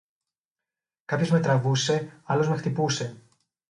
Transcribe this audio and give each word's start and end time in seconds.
Κάποιος 1.05 1.31
με 1.31 1.39
τραβούσε, 1.39 2.21
άλλος 2.23 2.47
με 2.49 2.57
χτυπούσε 2.57 3.21